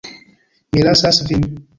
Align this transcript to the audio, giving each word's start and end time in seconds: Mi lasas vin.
Mi 0.77 0.81
lasas 0.87 1.19
vin. 1.29 1.45